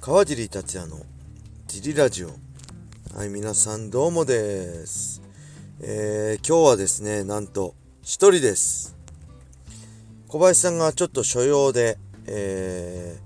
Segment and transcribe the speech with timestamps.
[0.00, 0.96] 川尻達也の
[1.66, 2.30] ジリラジオ。
[3.14, 5.20] はい皆さんどうもです。
[5.82, 8.96] えー、今日はですねなんと一人です。
[10.26, 13.18] 小林さんがちょっと所用でえ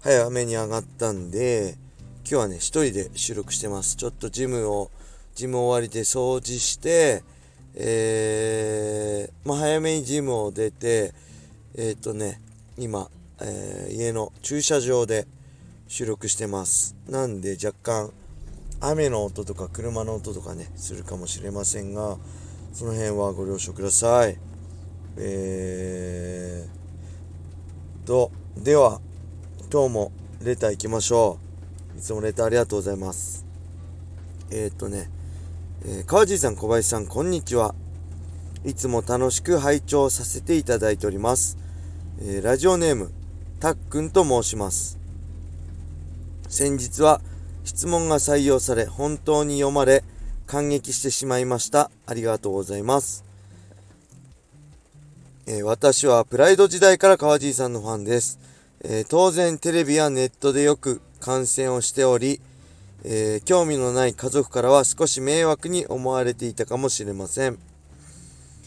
[0.00, 1.74] ー、早めに上がったんで
[2.18, 3.96] 今日はね一人で収録してます。
[3.96, 4.92] ちょっとジムを
[5.34, 7.24] ジム終わりで掃除して
[7.74, 11.14] えー、まあ、早めにジムを出て
[11.76, 12.40] えっ、とね
[12.78, 13.08] 今、
[13.40, 15.26] えー、家の駐車場で
[15.96, 16.96] 収録してます。
[17.08, 18.12] なんで若干
[18.80, 22.16] 雨の音とか車の音とかねするかもしれませんが
[22.72, 24.36] その辺はご了承ください。
[25.18, 29.00] えーとでは
[29.72, 30.12] 今日も
[30.42, 31.38] レター行きましょ
[31.94, 31.98] う。
[32.00, 33.46] いつもレターありがとうございます。
[34.50, 35.08] えー、っとね、
[35.84, 37.72] えー、川尻さん小林さんこんにちは。
[38.64, 41.56] いつも楽しく拝聴させていただいております、
[42.20, 43.12] えー、ラジオネーム
[43.60, 45.03] たっくんと申します。
[46.54, 47.20] 先日は
[47.64, 50.04] 質問が採用され本当に読まれ
[50.46, 51.90] 感激してしまいました。
[52.06, 53.24] ありがとうございます。
[55.48, 58.38] えー、私はプライド時代から川尻さんのファンです。
[58.84, 62.40] えー、当然テレビやネットでよく観戦をしており、
[63.02, 67.58] えー、興味のない家族からは少し迷惑に思われていたかもしれません。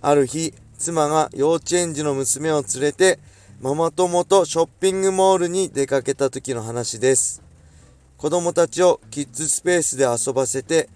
[0.00, 3.20] ある日、妻が幼稚園児の娘を連れて
[3.60, 7.46] ママ友とショッピングモールに出かけた時の話です。
[8.18, 10.88] 子供たちをキッズスペースで遊ばせて、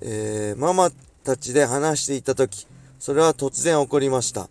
[0.00, 0.90] えー、ママ
[1.22, 2.66] たちで話していた時、
[2.98, 4.48] それは突然起こりました。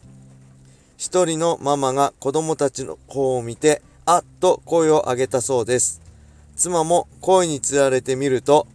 [0.95, 6.02] 一人のママが子供たちの方を見て、あっと声を上げたそうです。
[6.55, 8.66] 妻も声につられてみると、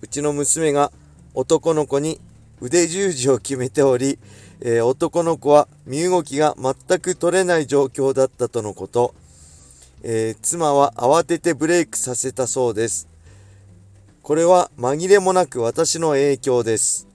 [0.00, 0.90] うちの娘が
[1.32, 2.20] 男の子に
[2.60, 4.18] 腕十字を決めており、
[4.60, 9.14] えー、男の子は身動きが全く取れない状況だったとのこと。
[10.06, 13.08] えー、妻は慌ててブレイクさせたそうです。
[14.22, 17.08] これは紛れもなく私の影響です。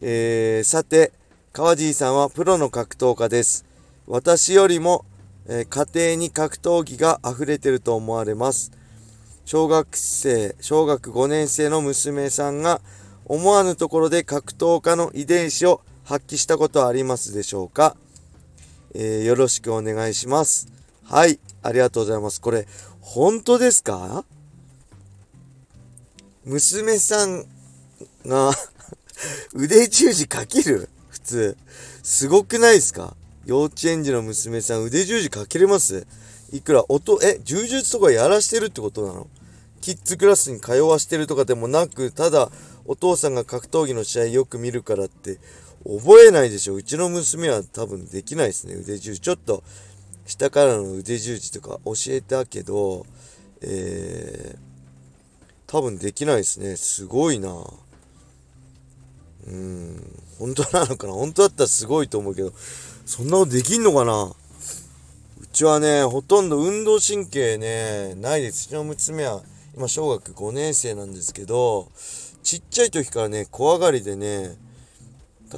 [0.00, 1.12] えー、さて、
[1.52, 3.66] 川尻さんはプロの格闘家です。
[4.06, 5.04] 私よりも、
[5.48, 8.70] えー、家庭に格闘技が溢れてると思われます。
[9.44, 12.80] 小学生、小学5年生の娘さんが
[13.24, 17.96] 思わぬところで格闘家の遺伝子を発揮したことはありますでしょうか、
[18.94, 20.75] えー、よろしくお願いします。
[21.08, 21.38] はい。
[21.62, 22.40] ありがとうございます。
[22.40, 22.66] これ、
[23.00, 24.24] 本当ですか？
[26.44, 27.44] 娘さん
[28.26, 28.52] が
[29.54, 30.88] 腕十字かける？
[31.08, 31.56] 普通。
[32.02, 33.16] すごくないですか？
[33.44, 36.06] 幼稚園児の娘さん腕十字かけれます？
[36.52, 36.84] いくら？
[36.88, 39.28] 音、え、柔術とかやらしてるってことなの？
[39.80, 42.50] キッズクラスに通わしてるとかでもなく、ただ
[42.84, 45.38] お父さんが格闘技の試合よく見るからって
[45.84, 46.74] 覚えないでしょ。
[46.74, 48.74] うちの娘は多分できないですね。
[48.74, 49.20] 腕十字。
[49.20, 49.62] ちょっと
[50.26, 53.06] 下からの腕十字とか教えたけど、
[53.62, 54.58] えー、
[55.66, 56.76] 多分できないですね。
[56.76, 57.54] すごいな
[59.48, 61.12] うん、本当なのかな？
[61.12, 62.52] 本当だったらすごいと思うけど、
[63.06, 64.24] そんなことできんのかな？
[64.24, 68.66] うちはね、ほとんど運動神経ね、ないです。
[68.66, 69.42] うちの娘は
[69.76, 71.88] 今小学5年生なんですけど、
[72.42, 74.56] ちっちゃい時からね、怖がりでね、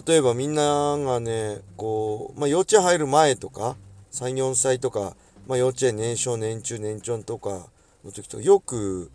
[0.07, 3.77] 例えばみんながね、こう、まあ幼稚園入る前とか、
[4.13, 7.69] 3、4歳とか、まあ幼稚園年少、年中、年長とか
[8.05, 9.11] の時とか、よく、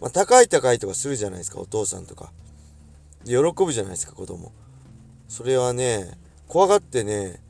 [0.00, 2.32] まあ高い高いとかするじゃないですか、お父さんとか
[3.24, 3.32] で。
[3.32, 4.52] 喜ぶじゃないですか、子供。
[5.28, 6.18] それはね、
[6.48, 7.40] 怖がってね、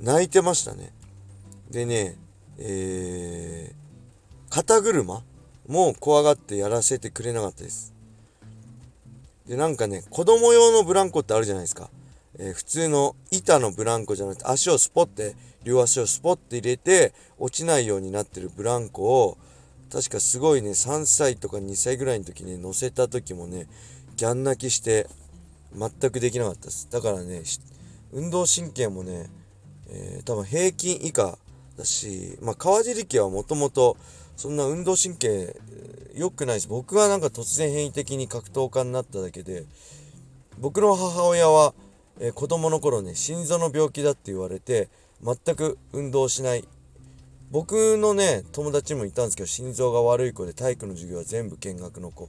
[0.00, 0.92] 泣いてましたね。
[1.70, 2.16] でね、
[2.58, 5.22] えー、肩車
[5.66, 7.94] も怖がってやらせてくれなかったです。
[9.46, 11.90] で、なんかね、子供用のブランコってあるじゃないですか。
[12.42, 19.38] えー、普通の板のブランコじゃなくて足をスポって両足をスポッて入れて落ちないようになってるブランコを
[19.92, 23.66] 確かすごいね3歳とか2歳ぐらいの時に乗せた時もね
[24.16, 25.06] ギャン泣きして
[25.74, 26.88] 全くできなかったです。
[26.90, 27.42] だからね
[28.12, 29.30] 運動神経もね、
[29.88, 31.36] えー、多分平均以下
[31.76, 33.98] だしまあ川尻家はもともと
[34.36, 35.54] そんな運動神経
[36.14, 39.64] 良くないです僕はなんか突然変異的に格闘家になっただけで
[40.58, 41.74] 僕の母親は
[42.20, 44.88] えー、子供の頃ね心臓の病気だって言われて
[45.22, 46.64] 全く運動しない。
[47.50, 52.28] 僕のね友達もいたんですけど心臓が悪い子で体育の授業は全部見学の子。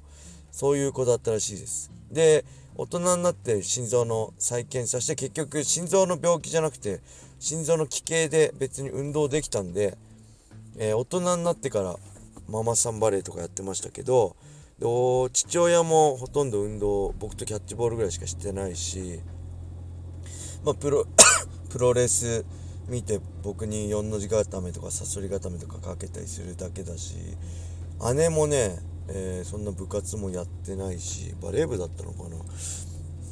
[0.51, 1.91] そういう子だったらしいです。
[2.11, 2.43] で
[2.75, 7.01] 大人になって心臓の再検査して結局心臓の病気じゃなくて
[7.39, 9.97] 心臓の奇形で別に運動できたんで、
[10.77, 11.95] えー、大人になってから
[12.47, 14.35] ママさんバレーとかやってましたけど
[15.33, 19.19] 父親もほとんど運動僕とキャッチボールぐらいしかしてないし
[20.63, 21.05] まあ、プロ
[21.69, 22.45] プロレス
[22.87, 27.15] 見て僕に4の字固めとかさそり固めとかかけたりするだけだし
[28.15, 32.35] 姉もね、えー、そんな部活もやってないしバレー部だったのかな。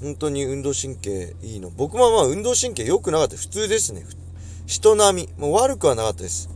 [0.02, 1.72] 本当に運動神経いいの。
[1.72, 4.06] 僕もまあ運動神経良くなかった普通ですね。
[4.66, 5.30] 人並み。
[5.38, 6.50] もう悪くはなかったです。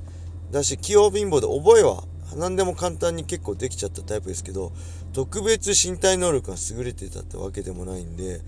[0.53, 2.03] だし器用貧乏で覚えは
[2.37, 4.71] 何でも簡単に結構できちゃったタイプですけど
[5.13, 8.41] 特別身体能力が優れてたってわけでもないんで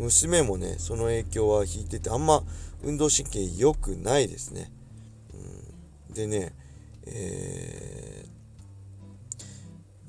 [0.00, 2.42] 娘もねその影響は引いててあんま
[2.82, 4.72] 運動神経良くないですね、
[6.08, 6.52] うん、でね
[7.06, 8.24] え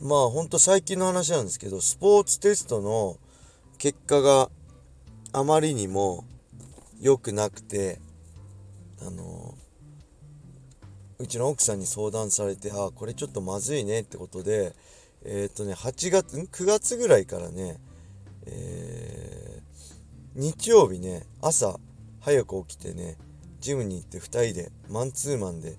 [0.01, 3.17] ー、まあほんと最近の話なんですけどスポーツテストの
[3.77, 4.49] 結果が
[5.33, 6.25] あまりにも
[6.99, 7.99] 良くなくて
[9.01, 9.55] あの
[11.17, 14.73] うちの奥さんに相談されてあこれちょっとまずいねってことで
[15.23, 17.77] えっ、ー、とね8月9月ぐらいからね、
[18.45, 19.40] えー、
[20.35, 21.79] 日曜日ね朝
[22.21, 23.17] 早く起きてね
[23.59, 25.77] ジムに行って2人でマンツーマンで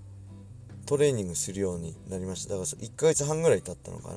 [0.86, 2.56] トレーニングするようになりました。
[2.56, 4.14] だから1ヶ月半ぐらい経ったのかな。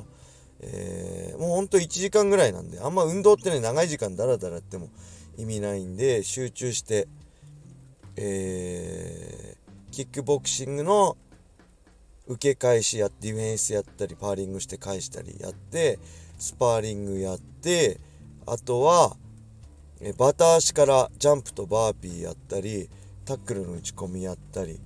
[0.62, 4.90] えー、もうほんと1時間ぐらいなんであんま運動ってね長い時間ダラダラっても
[5.38, 7.08] 意味ないんで集中して
[8.18, 11.18] えー、キックボクシングの
[12.28, 16.00] 受け返しやディフェンスやったりパーリングして返したりやって
[16.40, 18.00] スパーリングやって
[18.46, 19.18] あとは
[20.02, 22.90] えバタ足からジャンプとバーピーやったり
[23.26, 24.80] タックルの打ち込みやったり。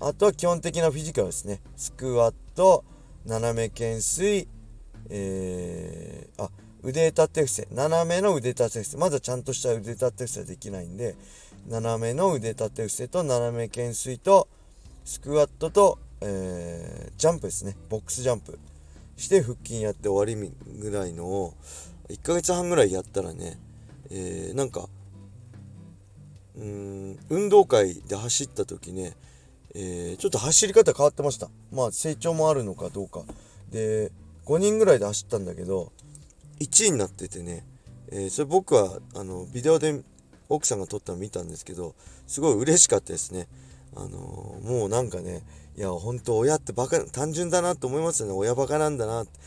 [0.00, 1.60] あとは基本的なフィジカルですね。
[1.76, 2.84] スクワット
[3.24, 4.46] 斜め懸垂
[5.10, 6.50] えー、あ
[6.82, 7.68] 腕立て伏せ。
[7.72, 8.96] 斜めの腕立て伏せ。
[8.96, 11.16] まだちゃんとした腕立て伏せはできないんで
[11.68, 14.48] 斜めの腕立て伏せと斜め懸垂と
[15.04, 17.76] スクワットとえー、ジャンプですね。
[17.88, 18.58] ボックスジャンプ。
[19.16, 21.54] して腹筋やって終わりぐらいのを
[22.08, 23.58] 1ヶ月半ぐらいやったらね、
[24.10, 24.88] えー、なんか
[26.56, 29.14] うん運動会で走った時ね、
[29.74, 31.48] えー、ちょっと走り方変わってました。
[31.72, 33.22] まあ成長もあるのかどうか。
[33.70, 34.10] で
[34.46, 35.92] 5人ぐらいで走ったんだけど
[36.60, 37.66] 1位になっててね、
[38.10, 40.02] えー、それ僕はあのビデオで
[40.48, 41.94] 奥さんが撮ったの見たんですけど
[42.26, 43.48] すごい嬉しかったですね。
[43.96, 44.08] あの
[44.62, 45.42] もうなんかね
[45.78, 48.34] いや、本当親ってバカ、単純だなと思いますよね。
[48.34, 49.38] 親バカなんだなって。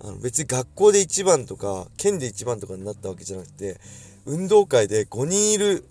[0.00, 3.80] あの別に学校で1番とか、県で1番とかになったわけじゃなくて、
[4.26, 5.84] 運動会で5人いる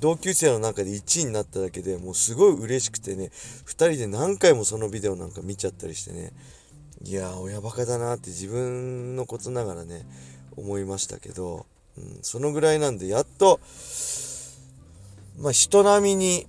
[0.00, 3.30] 同級生の中で1位になっただけでもうすごい嬉しくてね、
[3.66, 6.32] 2人で何回もそのビデオなんか見ちゃったりしてね、
[7.02, 10.06] いや親バカだなって自分のことながらね、
[10.56, 11.66] 思いましたけど、
[11.96, 13.60] うん、そのぐらいなんで、やっと、
[15.38, 16.46] まあ人並みに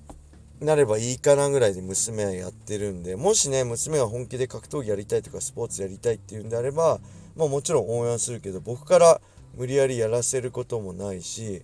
[0.60, 7.00] なればいいかなぐらいで娘はやってるんでもしね娘が本気で格闘技やりたいとかスポーツやりたいっていうんであれば
[7.36, 9.22] まあもちろん応援するけど僕から
[9.56, 11.64] 無理やりやらせることもないし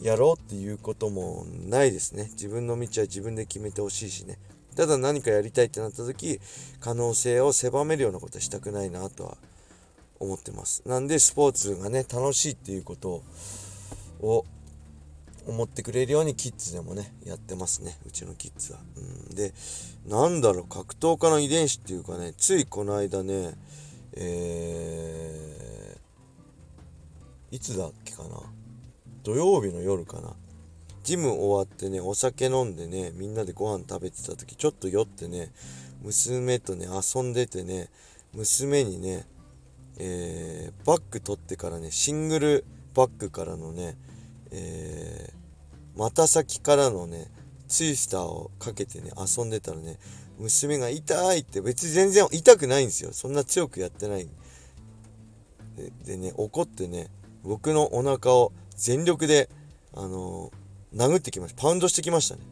[0.00, 2.30] やろうっていうこともないですね。
[2.32, 4.38] 自分の道は自分で決めてほしいしね。
[4.74, 6.40] ただ何かやりたいってなった時
[6.80, 9.36] 可能性を狭めるようなことはしたくないなとは
[10.18, 10.82] 思ってます。
[10.86, 13.22] なんでスポーツがね楽しいっていうこと
[14.20, 14.44] を
[15.50, 17.98] 思ってくれるようにキッズでもね、やってますね。
[18.06, 18.78] うちのキッズは。
[18.96, 19.52] うん、で、
[20.06, 23.54] なんだろう、格闘家の遺伝子っていうかね、ついこの間ね、
[24.14, 28.40] えー、いつだっけかな。
[29.24, 30.34] 土曜日の夜かな。
[31.02, 35.52] ジム終わってね、お酒飲んでね、みんなでご飯食べてた時、ちょっと酔ってね、
[36.02, 37.88] 娘とね、遊んでてね、
[38.32, 39.26] 娘にね、
[39.98, 43.96] えー、バッグ取ってからね、シングルバッグからのね、
[44.50, 45.39] えー、
[46.00, 47.30] 股先からのね、
[47.68, 49.98] ツイスターをかけてね、遊んでたらね、
[50.38, 53.12] 娘が痛いって別に全然痛くないんですよ。
[53.12, 54.26] そんな強くやってない。
[56.06, 57.08] でね、怒ってね、
[57.42, 59.50] 僕のお腹を全力で、
[59.94, 61.62] あのー、殴ってきました。
[61.62, 62.42] パウンドしてきましたね。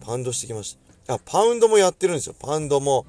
[0.00, 1.14] パウンドしてきました。
[1.14, 2.34] あ、パウンドもやってるんですよ。
[2.38, 3.06] パウンドも、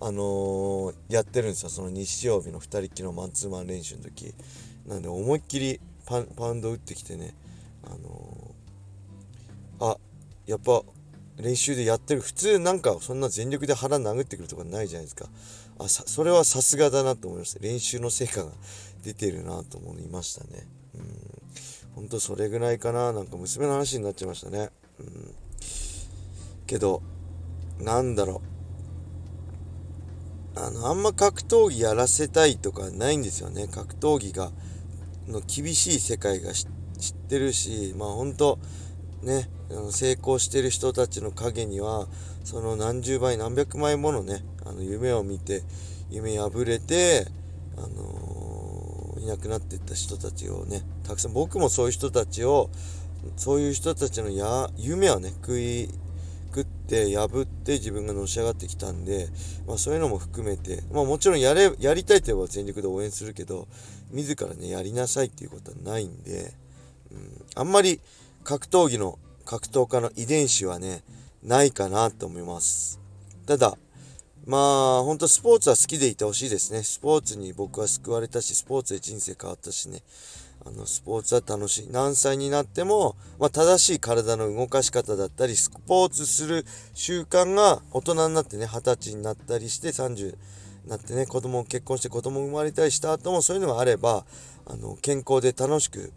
[0.00, 1.68] あのー、やってるんですよ。
[1.68, 4.34] その日曜日の2人っきりのマンツーマン練習の時。
[4.86, 7.34] なんで思いっきりパウンド打ってきてね、
[7.84, 8.45] あのー、
[9.80, 9.96] あ
[10.46, 10.82] やっぱ
[11.38, 12.20] 練習でやってる。
[12.20, 15.28] 普通なんかそんな全力で腹殴ってくるとかないじゃないですか。
[15.78, 17.60] あさそれはさすがだなと思いました。
[17.60, 18.52] 練習の成果が
[19.02, 20.66] 出てるなと思いましたね。
[20.94, 21.02] うん。
[21.94, 23.12] ほんとそれぐらいかな。
[23.12, 24.70] なんか娘の話になっちゃいましたね。
[24.98, 25.34] うん。
[26.66, 27.02] けど
[27.80, 28.56] なんだろう。
[30.58, 33.68] あのあんま格闘技やらせたいとかないんですよね。
[33.68, 34.52] 格闘技が
[35.28, 36.66] の厳しい世界が知っ
[37.28, 38.58] てるしまあ本当
[39.26, 39.48] ね
[39.90, 42.06] 成功してる人たちの陰には
[42.44, 45.62] その何十倍何百枚ものねあの夢を見て
[46.08, 47.26] 夢破れて、
[47.76, 52.70] あのー、いなくなっていった人たちをねたくさん僕もそういう人たちを
[53.36, 55.88] そういう人たちのや夢はね食い
[56.52, 59.28] くって破って自分がのし上がってきたんで、
[59.66, 63.66] まあ、そういうのも含めて、まあ、もちろんやれやりたいと言えば全力で応援するけど
[64.12, 66.54] 自らねやりなさいっていうことはないんで、
[67.10, 68.00] うん、あんまり
[68.46, 71.02] 格闘技の格闘家の遺伝子はね
[71.42, 73.00] ないかなと思います。
[73.44, 73.76] ただ
[74.46, 76.84] まあ本当スポーツは好きでいてほしいですね。
[76.84, 79.98] スポーツに僕は救われたしスポーツで人生変わったしね。
[80.64, 81.88] あのスポーツは楽しい。
[81.90, 90.36] 何歳になっても、まあ、正しい体の動かし方だったりスポーツする習慣が大人になってね二十歳になったりして30
[90.84, 94.24] になってね子供結婚して子供生まれたりした後もそういうのがあれば
[94.66, 96.12] あの健康で楽しく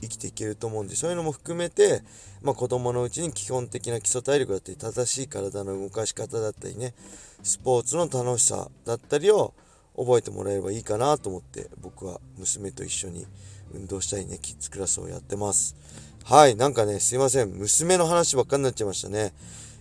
[0.00, 2.02] 生きていけると思うんでそういうのも含めて、
[2.42, 6.94] まあ、子供のうちに基本的な基礎体力だったり正しい体の動かし方だったりね
[7.42, 9.54] スポーツの楽しさだったりを
[9.96, 13.26] 覚えてもらえればいいかなと思って僕は娘と一緒に
[13.72, 15.76] 運動したりね、キッズクラスをやってます。
[16.24, 17.50] はい、なんかね、すいません。
[17.50, 19.32] 娘の話ばっかになっちゃいましたね。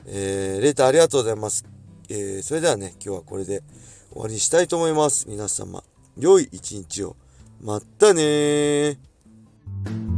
[0.07, 1.65] えー、レーターありがとうございます。
[2.09, 3.63] えー、それではね、今日はこれで
[4.11, 5.27] 終わりにしたいと思います。
[5.27, 5.83] 皆様、
[6.17, 7.15] 良い一日を。
[7.61, 9.14] まったねー。
[9.65, 10.14] Thank you